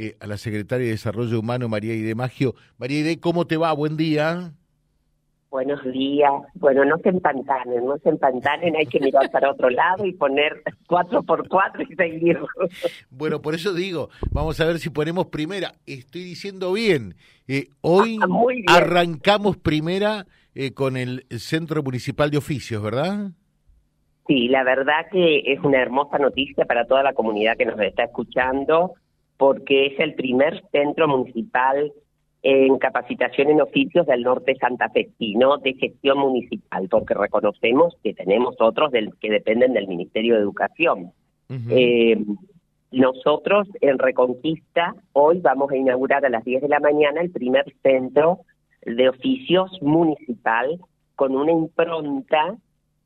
[0.00, 2.54] eh, a la secretaria de Desarrollo Humano, María Ide Magio.
[2.78, 3.72] María Ide, ¿cómo te va?
[3.72, 4.52] Buen día.
[5.50, 6.30] Buenos días.
[6.54, 10.62] Bueno, no se empantanen, no se empantanen, hay que mirar para otro lado y poner
[10.86, 12.38] cuatro por cuatro y seguir.
[13.10, 15.72] Bueno, por eso digo, vamos a ver si ponemos primera.
[15.84, 17.16] Estoy diciendo bien.
[17.48, 18.20] Eh, hoy
[18.68, 23.30] Ah, arrancamos primera eh, con el Centro Municipal de Oficios, ¿verdad?
[24.28, 28.04] Sí, la verdad que es una hermosa noticia para toda la comunidad que nos está
[28.04, 28.92] escuchando,
[29.38, 31.92] porque es el primer centro municipal
[32.42, 38.92] en capacitación en oficios del norte santafesino de gestión municipal, porque reconocemos que tenemos otros
[38.92, 41.12] del, que dependen del Ministerio de Educación.
[41.70, 42.22] Eh,
[42.90, 47.64] nosotros en Reconquista hoy vamos a inaugurar a las 10 de la mañana el primer
[47.82, 48.40] centro
[48.84, 50.78] de oficios municipal
[51.16, 52.56] con una impronta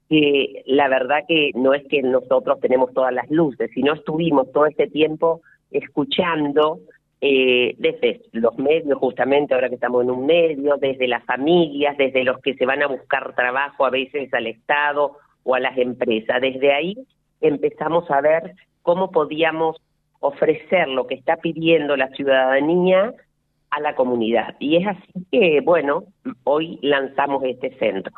[0.08, 4.66] que la verdad que no es que nosotros tenemos todas las luces, sino estuvimos todo
[4.66, 5.40] este tiempo
[5.72, 6.80] escuchando
[7.20, 12.24] eh, desde los medios, justamente ahora que estamos en un medio, desde las familias, desde
[12.24, 16.40] los que se van a buscar trabajo a veces al Estado o a las empresas.
[16.40, 16.96] Desde ahí
[17.40, 19.76] empezamos a ver cómo podíamos
[20.20, 23.12] ofrecer lo que está pidiendo la ciudadanía
[23.70, 24.56] a la comunidad.
[24.60, 26.04] Y es así que, bueno,
[26.44, 28.12] hoy lanzamos este centro.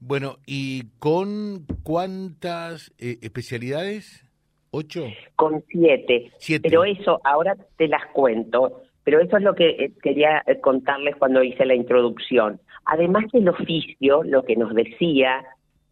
[0.00, 4.25] Bueno, ¿y con cuántas eh, especialidades?
[4.70, 5.04] ¿Ocho?
[5.36, 6.32] Con siete.
[6.38, 6.68] Siete.
[6.68, 11.16] Pero eso, ahora te las cuento, pero eso es lo que eh, quería eh, contarles
[11.16, 12.60] cuando hice la introducción.
[12.84, 15.44] Además del oficio, lo que nos decía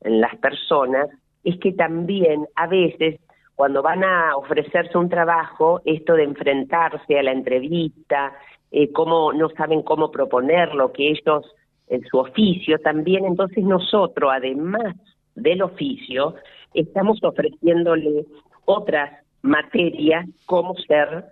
[0.02, 1.08] las personas
[1.42, 3.20] es que también a veces
[3.54, 8.32] cuando van a ofrecerse un trabajo, esto de enfrentarse a la entrevista,
[8.72, 11.44] eh, cómo no saben cómo proponerlo, que ellos
[11.86, 14.96] en su oficio también, entonces nosotros, además
[15.36, 16.34] del oficio,
[16.72, 18.24] estamos ofreciéndole
[18.64, 21.24] otras materias como ser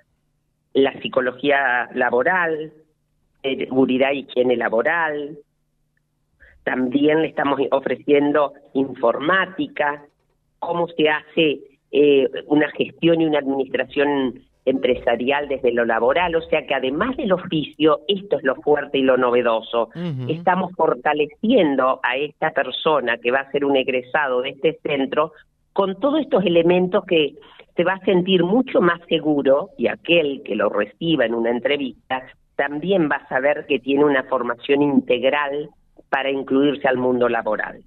[0.75, 2.73] la psicología laboral,
[3.43, 5.39] seguridad y higiene laboral,
[6.65, 10.05] también le estamos ofreciendo informática,
[10.59, 16.65] cómo se hace eh, una gestión y una administración empresarial desde lo laboral, o sea
[16.67, 19.89] que además del oficio, esto es lo fuerte y lo novedoso,
[20.29, 25.33] estamos fortaleciendo a esta persona que va a ser un egresado de este centro
[25.73, 27.35] con todos estos elementos que
[27.77, 32.23] se va a sentir mucho más seguro y aquel que lo reciba en una entrevista
[32.57, 35.71] también va a saber que tiene una formación integral
[36.11, 37.83] para incluirse al mundo laboral.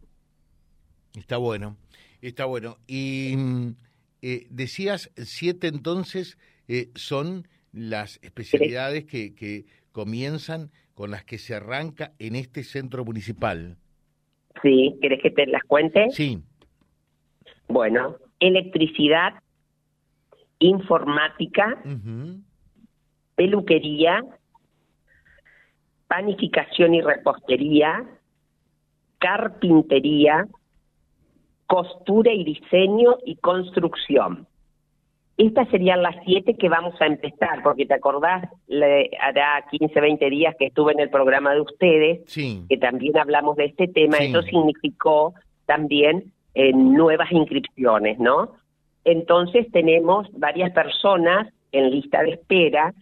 [1.15, 1.77] Está bueno,
[2.21, 2.77] está bueno.
[2.87, 3.75] Y mm,
[4.23, 11.53] eh, decías, siete entonces eh, son las especialidades que, que comienzan con las que se
[11.53, 13.77] arranca en este centro municipal.
[14.63, 14.95] ¿Sí?
[15.01, 16.09] ¿Querés que te las cuente?
[16.09, 16.41] Sí,
[17.67, 19.33] Bueno, electricidad,
[20.59, 21.81] informática,
[23.35, 24.23] peluquería,
[26.07, 28.03] panificación y repostería,
[29.17, 30.47] carpintería,
[31.67, 34.47] costura y diseño y construcción.
[35.37, 40.29] Estas serían las siete que vamos a empezar, porque te acordás, le, hará 15, 20
[40.29, 44.17] días que estuve en el programa de ustedes, sí, que también hablamos de este tema,
[44.17, 44.27] Sí.
[44.27, 45.33] eso significó
[45.65, 48.53] también eh, nuevas inscripciones, ¿no?
[49.03, 52.93] Entonces tenemos varias personas en lista de espera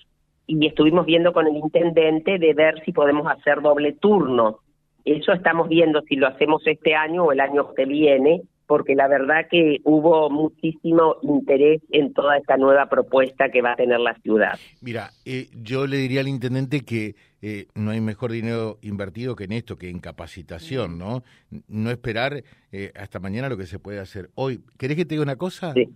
[0.47, 4.59] y estuvimos viendo con el intendente de ver si podemos hacer doble turno.
[5.06, 9.08] Eso estamos viendo si lo hacemos este año o el año que viene, porque la
[9.08, 14.16] verdad que hubo muchísimo interés en toda esta nueva propuesta que va a tener la
[14.16, 14.58] ciudad.
[14.81, 17.16] Mira, eh, yo le diría al intendente que
[17.46, 21.24] eh, no hay mejor dinero invertido que en esto, que en capacitación, ¿no?
[21.68, 24.62] No esperar eh, hasta mañana lo que se puede hacer hoy.
[24.78, 25.74] ¿Querés que te diga una cosa?
[25.74, 25.90] Sí.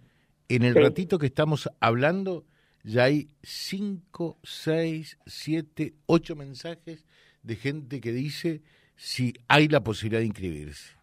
[0.50, 0.80] En el Sí.
[0.82, 2.44] ratito que estamos hablando,
[2.84, 7.06] ya hay cinco, seis, siete, ocho mensajes
[7.44, 8.62] de gente que dice
[8.98, 10.98] si hay la posibilidad de inscribirse.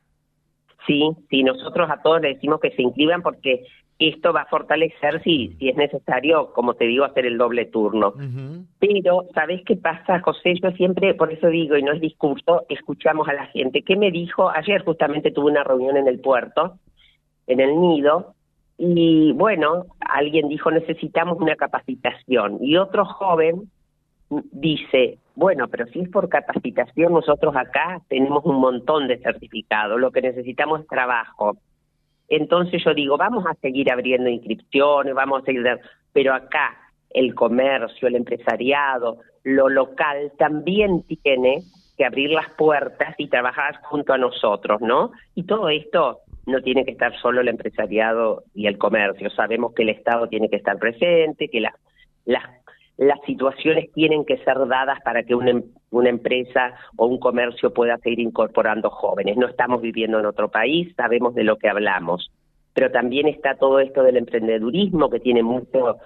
[0.87, 3.65] Sí, sí, nosotros a todos le decimos que se inscriban porque
[3.99, 8.15] esto va a fortalecer si, si es necesario, como te digo, hacer el doble turno.
[8.79, 10.55] Pero, ¿sabés qué pasa, José?
[10.61, 13.83] Yo siempre, por eso digo, y no es discurso, escuchamos a la gente.
[13.83, 14.51] ¿Qué me dijo?
[14.51, 16.79] Ayer justamente tuve una reunión en el puerto,
[17.47, 18.35] en el nido,
[18.77, 22.59] y bueno, alguien dijo, necesitamos una capacitación.
[22.61, 23.71] Y otro joven
[24.51, 30.11] dice, bueno, pero si es por capacitación, nosotros acá tenemos un montón de certificados, lo
[30.11, 31.57] que necesitamos es trabajo.
[32.29, 35.65] Entonces yo digo, vamos a seguir abriendo inscripciones, vamos a seguir,
[36.13, 36.77] pero acá
[37.11, 41.63] el comercio, el empresariado, lo local también tiene
[41.97, 45.13] que abrir las puertas y trabajar junto a nosotros, ¿no?
[45.35, 49.31] Y todo esto no tiene que estar solo el empresariado y el comercio.
[49.31, 51.75] Sabemos que el Estado tiene que estar presente, que la
[52.25, 52.43] las,
[52.97, 55.61] las situaciones tienen que ser dadas para que una,
[55.91, 59.37] una empresa o un comercio pueda seguir incorporando jóvenes.
[59.37, 62.31] No estamos viviendo en otro país, sabemos de lo que hablamos,
[62.73, 65.99] pero también está todo esto del emprendedurismo que tiene mucho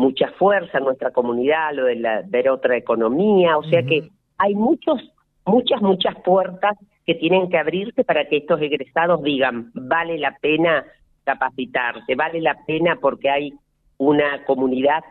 [0.00, 4.08] mucha fuerza en nuestra comunidad, lo de la, ver otra economía, o sea que
[4.38, 4.98] hay muchos,
[5.44, 10.86] muchas, muchas puertas que tienen que abrirse para que estos egresados digan, vale la pena
[11.24, 13.52] capacitarse, vale la pena porque hay
[13.98, 15.04] una comunidad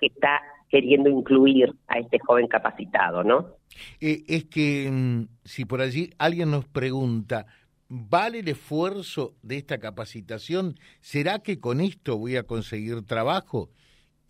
[0.00, 3.56] que está queriendo incluir a este joven capacitado, ¿no?
[4.00, 7.46] Eh, es que mm, si por allí alguien nos pregunta,
[7.88, 10.76] ¿vale el esfuerzo de esta capacitación?
[11.00, 13.70] ¿Será que con esto voy a conseguir trabajo?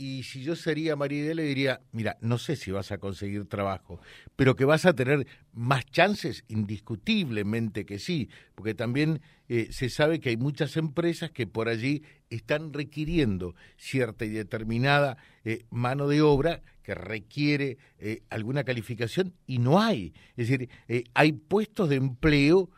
[0.00, 4.00] Y si yo sería Maridel le diría, mira, no sé si vas a conseguir trabajo,
[4.34, 9.20] pero que vas a tener más chances, indiscutiblemente que sí, porque también
[9.50, 15.18] eh, se sabe que hay muchas empresas que por allí están requiriendo cierta y determinada
[15.44, 20.14] eh, mano de obra que requiere eh, alguna calificación y no hay.
[20.34, 20.70] Es decir,
[21.12, 22.70] hay puestos de empleo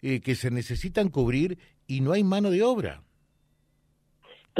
[0.00, 3.02] que se necesitan cubrir y no hay mano de obra.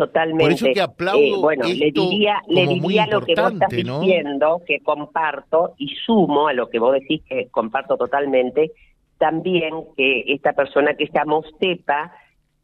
[0.00, 0.44] Totalmente.
[0.44, 4.80] Por eso aplaudo eh, bueno, le diría, le diría lo que vos estás diciendo, que
[4.80, 8.72] comparto y sumo a lo que vos decís que comparto totalmente,
[9.18, 12.14] también que esta persona que estamos sepa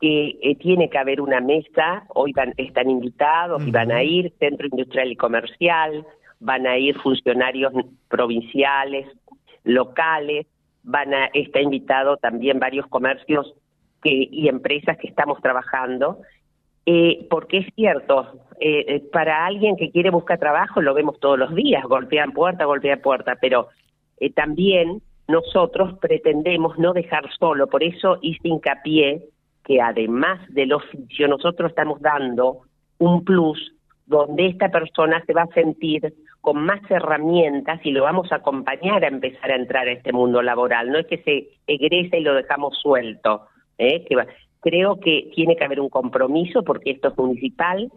[0.00, 4.32] que eh, tiene que haber una mesa, hoy van, están invitados y van a ir
[4.38, 6.06] Centro Industrial y Comercial,
[6.40, 7.74] van a ir funcionarios
[8.08, 9.08] provinciales,
[9.62, 10.46] locales,
[10.82, 13.52] van a está invitado también varios comercios
[14.02, 16.22] que, y empresas que estamos trabajando
[16.86, 21.38] eh, porque es cierto, eh, eh, para alguien que quiere buscar trabajo lo vemos todos
[21.38, 23.68] los días, golpean puerta, golpean puerta, pero
[24.18, 29.24] eh, también nosotros pretendemos no dejar solo, por eso hice hincapié
[29.62, 32.60] que además del oficio nosotros estamos dando
[32.98, 33.74] un plus
[34.06, 39.04] donde esta persona se va a sentir con más herramientas y lo vamos a acompañar
[39.04, 40.92] a empezar a entrar a este mundo laboral.
[40.92, 43.48] No es que se egrese y lo dejamos suelto,
[43.78, 44.04] ¿eh?
[44.04, 44.26] que va,
[44.66, 47.92] creo que tiene que haber un compromiso porque esto es municipal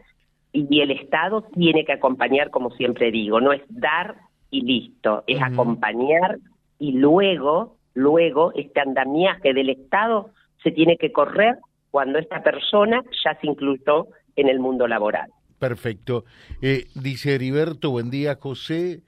[0.54, 4.18] y el Estado tiene que acompañar, como siempre digo, no es dar
[4.52, 6.38] y listo, es acompañar
[6.78, 10.30] y luego, luego este andamiaje del Estado
[10.62, 11.58] se tiene que correr
[11.90, 14.06] cuando esta persona ya se incluyó
[14.36, 15.32] en el mundo laboral.
[15.58, 16.24] Perfecto.
[16.62, 19.02] Eh, dice Heriberto, buen día José.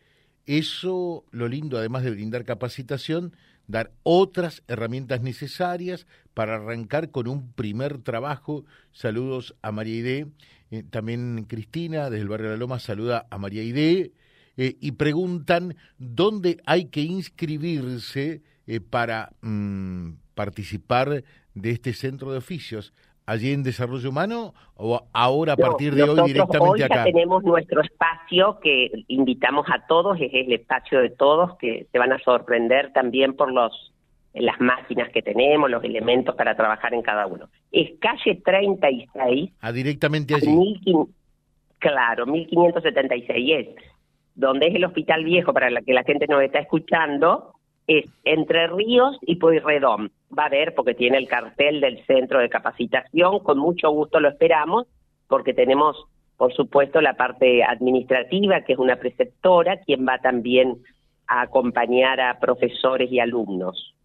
[0.46, 3.34] Eso, lo lindo, además de brindar capacitación,
[3.68, 8.66] dar otras herramientas necesarias para arrancar con un primer trabajo.
[8.92, 10.28] Saludos a María Ide.
[10.72, 14.12] Eh, también Cristina, desde el barrio de la Loma, saluda a María Ide.
[14.58, 21.24] Eh, y preguntan dónde hay que inscribirse eh, para mm, participar
[21.54, 22.94] de este centro de oficios
[23.32, 27.82] allí en Desarrollo Humano o ahora a partir de hoy directamente hoy ya tenemos nuestro
[27.82, 32.92] espacio que invitamos a todos, es el espacio de todos que se van a sorprender
[32.94, 33.94] también por los
[34.34, 37.50] las máquinas que tenemos, los elementos para trabajar en cada uno.
[37.70, 39.52] Es calle 36.
[39.60, 40.82] Ah, directamente allí.
[41.80, 43.68] claro, 1576 es,
[44.36, 47.56] donde es el Hospital Viejo para la que la gente nos está escuchando,
[47.88, 50.12] es Entre Ríos y Pueyrredón.
[50.38, 54.30] Va a ver porque tiene el cartel del centro de capacitación, con mucho gusto lo
[54.30, 54.88] esperamos,
[55.28, 55.98] porque tenemos,
[56.38, 60.78] por supuesto, la parte administrativa, que es una preceptora, quien va también
[61.28, 63.96] a acompañar a profesores y alumnos.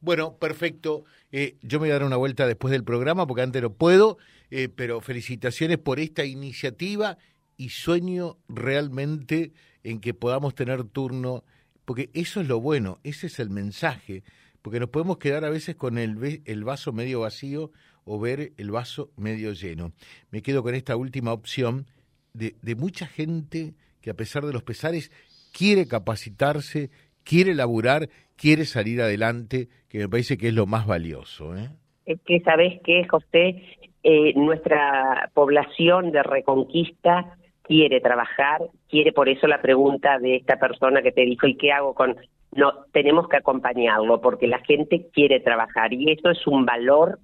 [0.00, 1.04] Bueno, perfecto.
[1.32, 4.18] Eh, yo me voy a dar una vuelta después del programa porque antes no puedo,
[4.50, 7.18] eh, pero felicitaciones por esta iniciativa
[7.56, 11.44] y sueño realmente en que podamos tener turno
[11.88, 14.22] porque eso es lo bueno, ese es el mensaje,
[14.60, 17.70] porque nos podemos quedar a veces con el, el vaso medio vacío
[18.04, 19.92] o ver el vaso medio lleno.
[20.30, 21.86] Me quedo con esta última opción
[22.34, 25.10] de, de mucha gente que a pesar de los pesares
[25.50, 26.90] quiere capacitarse,
[27.24, 31.56] quiere laburar, quiere salir adelante, que me parece que es lo más valioso.
[31.56, 31.70] ¿eh?
[32.04, 33.62] Es que, ¿sabes qué, José?
[34.02, 37.38] Eh, nuestra población de Reconquista
[37.68, 41.70] quiere trabajar, quiere por eso la pregunta de esta persona que te dijo, ¿y qué
[41.70, 42.16] hago con...?
[42.52, 47.18] No, tenemos que acompañarlo porque la gente quiere trabajar y eso es un valor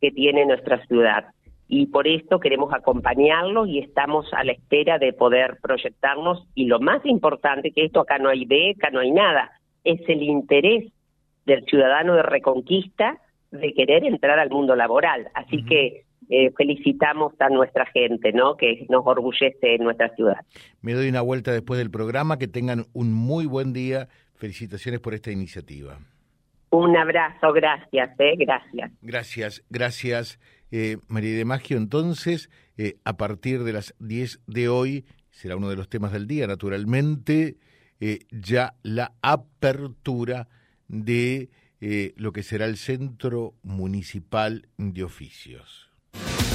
[0.00, 1.26] que tiene nuestra ciudad.
[1.68, 6.46] Y por esto queremos acompañarlo y estamos a la espera de poder proyectarnos.
[6.54, 9.52] Y lo más importante, que esto acá no hay beca, no hay nada,
[9.84, 10.92] es el interés
[11.46, 13.18] del ciudadano de Reconquista
[13.50, 15.28] de querer entrar al mundo laboral.
[15.34, 18.56] Así que eh, felicitamos a nuestra gente, ¿no?
[18.56, 20.38] Que nos orgullece en nuestra ciudad.
[20.80, 24.08] Me doy una vuelta después del programa, que tengan un muy buen día.
[24.34, 25.98] Felicitaciones por esta iniciativa.
[26.70, 28.34] Un abrazo, gracias, ¿eh?
[28.36, 28.90] Gracias.
[29.00, 30.40] Gracias, gracias.
[30.72, 35.68] Eh, María de Maggio, entonces, eh, a partir de las 10 de hoy será uno
[35.68, 37.58] de los temas del día, naturalmente,
[38.00, 40.48] eh, ya la apertura
[40.88, 41.48] de
[42.16, 45.92] lo que será el Centro Municipal de Oficios.